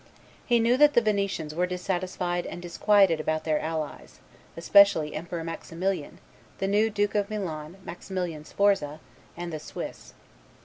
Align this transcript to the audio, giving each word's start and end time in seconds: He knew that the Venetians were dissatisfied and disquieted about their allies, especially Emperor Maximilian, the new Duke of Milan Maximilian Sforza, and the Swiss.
He 0.47 0.59
knew 0.59 0.77
that 0.77 0.95
the 0.95 0.99
Venetians 1.01 1.53
were 1.53 1.67
dissatisfied 1.67 2.47
and 2.47 2.59
disquieted 2.59 3.19
about 3.19 3.43
their 3.43 3.59
allies, 3.59 4.17
especially 4.57 5.13
Emperor 5.13 5.43
Maximilian, 5.43 6.17
the 6.57 6.67
new 6.67 6.89
Duke 6.89 7.13
of 7.13 7.29
Milan 7.29 7.77
Maximilian 7.85 8.43
Sforza, 8.43 8.99
and 9.37 9.53
the 9.53 9.59
Swiss. 9.59 10.15